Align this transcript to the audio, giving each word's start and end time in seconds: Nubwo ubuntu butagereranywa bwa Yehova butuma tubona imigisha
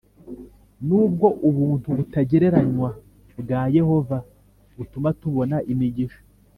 Nubwo 0.87 1.27
ubuntu 1.49 1.87
butagereranywa 1.97 2.89
bwa 3.39 3.61
Yehova 3.75 4.17
butuma 4.75 5.09
tubona 5.21 5.57
imigisha 5.73 6.21